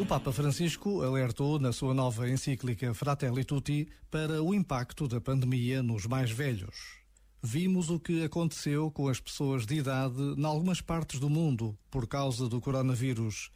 O 0.00 0.06
Papa 0.06 0.32
Francisco 0.32 1.02
alertou 1.02 1.58
na 1.58 1.74
sua 1.74 1.92
nova 1.92 2.26
encíclica 2.26 2.94
Fratelli 2.94 3.44
Tutti 3.44 3.86
para 4.10 4.42
o 4.42 4.54
impacto 4.54 5.06
da 5.06 5.20
pandemia 5.20 5.82
nos 5.82 6.06
mais 6.06 6.30
velhos. 6.30 6.96
Vimos 7.42 7.90
o 7.90 8.00
que 8.00 8.24
aconteceu 8.24 8.90
com 8.90 9.08
as 9.08 9.20
pessoas 9.20 9.66
de 9.66 9.74
idade 9.74 10.18
em 10.38 10.42
algumas 10.42 10.80
partes 10.80 11.20
do 11.20 11.28
mundo 11.28 11.78
por 11.90 12.06
causa 12.06 12.48
do 12.48 12.62
coronavírus. 12.62 13.50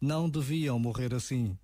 Não 0.00 0.26
deviam 0.26 0.78
morrer 0.78 1.12
assim. 1.12 1.54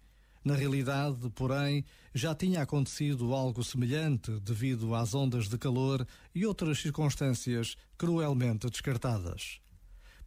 Na 0.45 0.55
realidade, 0.55 1.30
porém, 1.30 1.82
já 2.14 2.34
tinha 2.34 2.60
acontecido 2.60 3.34
algo 3.34 3.64
semelhante 3.64 4.38
devido 4.41 4.95
às 4.95 5.14
ondas 5.14 5.48
de 5.48 5.56
calor 5.56 6.06
e 6.34 6.45
outras 6.45 6.82
circunstâncias 6.82 7.74
cruelmente 7.96 8.68
descartadas. 8.68 9.62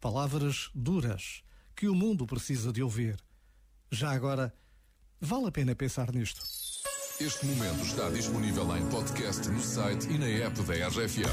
Palavras 0.02 0.72
duras 0.74 1.44
que 1.76 1.88
o 1.88 1.94
mundo 1.94 2.26
precisa 2.26 2.74
de 2.74 2.82
ouvir 2.82 3.16
já 3.92 4.12
agora, 4.12 4.54
vale 5.20 5.48
a 5.48 5.52
pena 5.52 5.76
pensar 5.76 6.12
nisto. 6.14 6.42
Este 7.20 7.46
momento 7.46 7.84
está 7.84 8.10
disponível 8.10 8.78
em 8.78 8.86
podcast 8.88 9.50
no 9.50 9.60
site 9.60 10.08
e 10.10 10.18
na 10.18 10.46
app 10.46 10.62
da 10.62 10.88
RFM. 10.88 11.28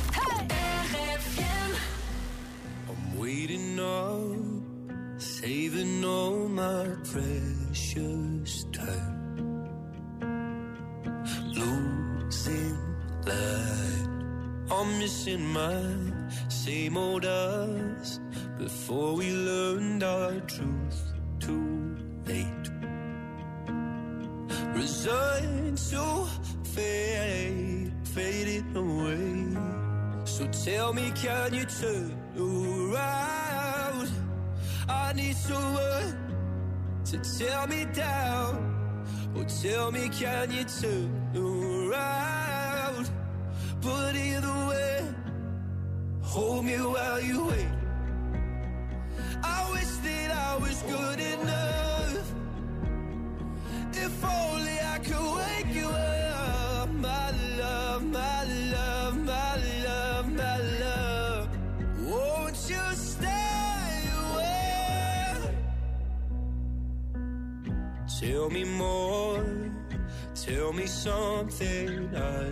I'm 2.88 3.19
waiting 3.20 3.79
on, 3.79 5.19
saving 5.19 6.05
all 6.05 6.48
my 6.48 6.96
precious 7.05 8.65
time. 8.73 9.16
Losing 11.54 12.77
light, 13.24 14.09
I'm 14.73 14.98
missing 14.98 15.46
my 15.52 16.48
same 16.48 16.96
old 16.96 17.24
us 17.24 18.20
before 18.59 19.15
we 19.15 19.30
learned 19.30 20.02
our 20.02 20.41
truth 20.48 21.15
too 21.38 21.76
late. 22.27 22.66
Resigned 24.74 25.79
to 25.79 26.27
fade, 26.65 27.93
fading 28.05 28.77
away. 28.77 30.24
So 30.24 30.47
tell 30.65 30.93
me, 30.93 31.13
can 31.15 31.54
you 31.54 31.65
turn 31.65 32.16
around? 32.38 34.09
I 34.88 35.13
need 35.15 35.37
someone 35.37 36.16
to 37.07 37.19
tear 37.19 37.66
me 37.66 37.87
down. 37.87 38.74
Or 39.37 39.45
tell 39.45 39.91
me, 39.93 40.09
can 40.09 40.51
you 40.51 40.65
turn 40.65 41.10
around? 41.35 42.05
Tell 68.47 68.54
me 68.54 68.64
more. 68.78 69.44
Tell 70.36 70.72
me 70.72 70.86
something 70.86 72.14
I 72.14 72.44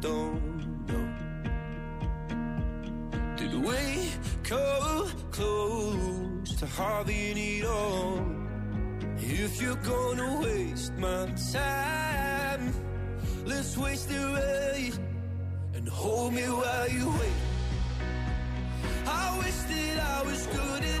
don't 0.00 0.86
know. 0.86 1.06
Did 3.36 3.54
we 3.54 4.12
come 4.44 5.10
close 5.32 6.54
to 6.60 6.66
having 6.66 7.36
it 7.36 7.64
all? 7.64 8.24
If 9.18 9.60
you're 9.60 9.82
gonna 9.92 10.40
waste 10.40 10.92
my 10.98 11.26
time, 11.52 12.72
let's 13.44 13.76
waste 13.76 14.08
it 14.08 14.24
right 14.38 14.96
and 15.74 15.88
hold 15.88 16.32
me 16.32 16.42
while 16.42 16.88
you 16.88 17.08
wait. 17.10 17.40
I 19.04 19.36
wish 19.38 19.58
that 19.70 19.98
I 20.14 20.22
was 20.22 20.46
good 20.46 20.84
enough. 20.84 20.99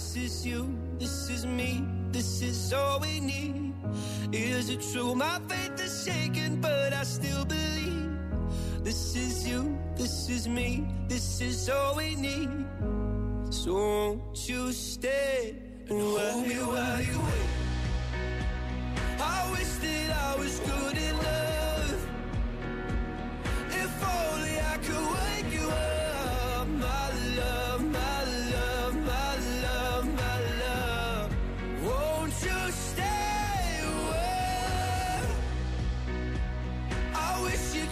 This 0.00 0.16
is 0.16 0.46
you, 0.46 0.78
this 0.98 1.28
is 1.28 1.44
me, 1.44 1.84
this 2.10 2.40
is 2.40 2.72
all 2.72 3.00
we 3.00 3.20
need. 3.20 3.74
Is 4.32 4.70
it 4.70 4.80
true? 4.80 5.14
My 5.14 5.38
faith 5.46 5.78
is 5.78 6.04
shaken, 6.04 6.58
but 6.58 6.94
I 6.94 7.02
still 7.02 7.44
believe. 7.44 8.10
This 8.82 9.14
is 9.14 9.46
you, 9.46 9.78
this 9.96 10.30
is 10.30 10.48
me, 10.48 10.88
this 11.06 11.42
is 11.42 11.68
all 11.68 11.96
we 11.96 12.16
need. 12.16 12.48
So 13.50 13.74
won't 13.74 14.48
you 14.48 14.72
stay 14.72 15.54
and 15.90 16.00
hold 16.00 16.46
me 16.46 16.54
while 16.56 17.02
you 17.02 17.18
wait? 17.20 17.69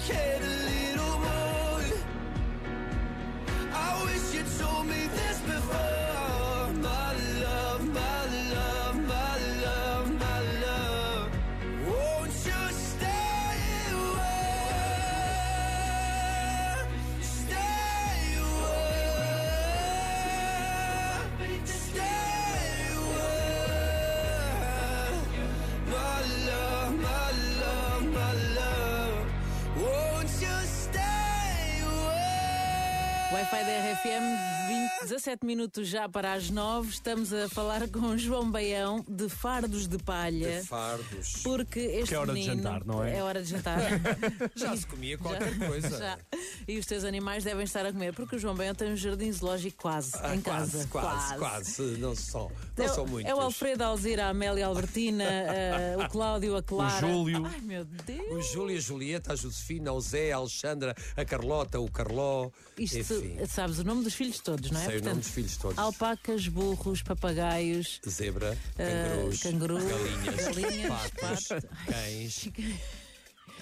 kid 0.09 0.58
Wi-Fi 33.39 33.65
da 33.65 33.93
RFM, 33.93 34.99
20, 34.99 35.09
17 35.11 35.47
minutos 35.47 35.87
já 35.87 36.09
para 36.09 36.33
as 36.33 36.51
9. 36.51 36.89
Estamos 36.91 37.33
a 37.33 37.49
falar 37.49 37.89
com 37.89 38.19
João 38.19 38.51
Baião 38.51 39.05
de 39.09 39.29
Fardos 39.29 39.87
de 39.87 39.97
Palha. 39.97 40.65
Fardos. 40.65 41.35
Porque 41.45 41.79
este 41.79 42.09
Que 42.09 42.15
é 42.17 42.19
hora 42.19 42.33
de 42.33 42.41
menino- 42.41 42.57
jantar, 42.65 42.85
não 42.85 43.05
é? 43.05 43.17
É 43.19 43.23
hora 43.23 43.41
de 43.41 43.49
jantar. 43.49 43.79
Já 44.57 44.77
se 44.77 44.85
comia 44.89 45.17
qualquer 45.17 45.55
Já- 45.55 45.67
coisa. 45.69 45.99
já. 45.99 46.19
E 46.67 46.79
os 46.79 46.85
teus 46.87 47.05
animais 47.05 47.45
devem 47.45 47.63
estar 47.63 47.87
a 47.87 47.93
comer, 47.93 48.13
porque 48.13 48.35
o 48.35 48.39
João 48.41 48.57
Baião 48.57 48.75
tem 48.75 48.93
um 48.93 48.97
jardim 48.97 49.31
zoológico 49.31 49.77
quase 49.83 50.11
Ah, 50.21 50.35
em 50.35 50.41
quase, 50.41 50.73
casa. 50.73 50.89
quase, 50.89 51.37
quase, 51.39 51.83
Não 51.99 52.17
são, 52.17 52.51
não 52.77 52.85
É, 52.85 52.89
são 52.89 53.05
o- 53.05 53.09
muitos. 53.09 53.31
é 53.31 53.35
o 53.37 53.41
Alfredo, 53.41 53.85
a 53.85 53.87
Alzira, 53.87 54.27
a 54.27 54.29
Amélia, 54.31 54.65
a 54.65 54.69
Albertina, 54.69 55.23
eh, 55.25 55.97
o 55.97 56.09
Cláudio, 56.09 56.57
a 56.57 56.63
Clara. 56.63 57.07
Júlio. 57.07 57.47
Ai 57.47 57.61
meu 57.61 57.85
Deus! 57.85 58.33
O 58.33 58.53
Júlio, 58.53 58.77
a 58.77 58.81
Julieta, 58.81 59.33
a 59.33 59.37
Josefina, 59.37 59.93
o 59.93 60.01
Zé, 60.01 60.33
a 60.33 60.37
Alexandra, 60.39 60.93
a 61.17 61.25
Carlota, 61.25 61.79
o 61.79 61.89
Carló. 61.89 62.51
Isto, 62.77 63.15
Enfim, 63.35 63.47
sabes 63.47 63.79
o 63.79 63.85
nome 63.85 64.05
dos 64.05 64.15
filhos 64.15 64.39
todos, 64.41 64.71
não 64.71 64.81
é? 64.81 64.87
sei 64.87 64.99
o 64.99 65.05
nome 65.05 65.21
dos 65.21 65.31
filhos 65.31 65.57
todos. 65.57 65.79
Alpacas, 65.79 66.49
burros, 66.49 67.03
papagaios, 67.03 68.01
Zebra, 68.09 68.57
eh, 68.79 69.15
cangurus, 69.15 69.43
cangurus, 69.43 69.85
galinhas, 69.85 70.45
galinhas, 70.45 71.11
patos, 71.11 71.49
cães. 71.87 72.49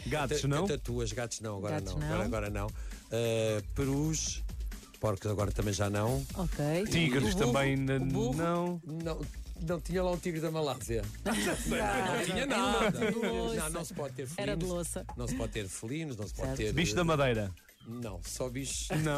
Gatos, 0.07 0.45
não? 0.45 0.67
Tatuas, 0.67 1.13
gatos 1.13 1.41
não, 1.41 1.59
agora 1.59 1.81
Gatos 1.81 1.95
não, 1.95 2.01
não. 2.01 2.07
Agora, 2.07 2.25
agora 2.25 2.51
não. 2.51 2.67
Uh, 2.67 3.63
perus, 3.75 4.43
porcos 5.01 5.31
agora 5.31 5.51
também 5.51 5.75
já 5.75 5.91
não. 5.91 6.25
Ok. 6.35 6.85
Tigres 6.91 7.35
O 7.35 7.39
burro, 7.39 7.53
também 7.53 7.75
o 7.75 8.35
não. 8.35 8.81
Não, 8.85 9.21
não 9.63 9.81
tinha 9.81 10.03
lá 10.03 10.13
um 10.13 10.17
tigre 10.17 10.41
da 10.41 10.51
Malásia. 10.51 11.03
Não 11.25 12.25
tinha 12.25 12.43
Era 12.43 12.47
nada. 12.47 13.11
Não, 13.11 13.71
não 13.71 13.85
se 13.85 13.95
pode 13.95 14.15
ter 14.15 14.27
felinos. 14.27 14.39
Era 14.39 14.57
de 14.57 14.67
louça. 14.67 15.07
Não 15.17 15.27
se 15.27 15.35
pode 15.35 15.53
ter 15.53 15.69
felinos, 15.69 16.17
não 16.17 16.29
se 16.29 16.35
pode 16.35 16.49
Certo. 16.49 16.59
ter. 16.59 16.73
Bicho 16.73 16.95
da 16.95 17.05
madeira. 17.05 17.51
Não, 17.87 18.21
só 18.23 18.49
bichos. 18.49 18.89
Não. 19.03 19.15